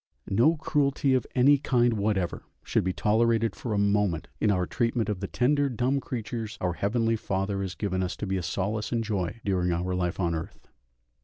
[0.31, 5.09] No cruelty of any kind whatever should be tolerated for a moment in our treatment
[5.09, 8.91] of the tender dumb creatures our Heavenly Father has given us to be a solace
[8.91, 10.69] and joy during our life on earth.